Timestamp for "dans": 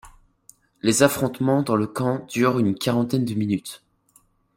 1.61-1.75